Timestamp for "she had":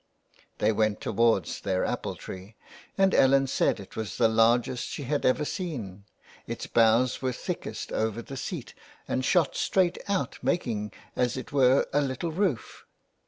4.87-5.27